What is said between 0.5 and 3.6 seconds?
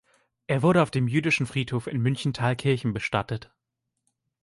wurde auf dem Jüdischen Friedhof in München-Thalkirchen bestattet.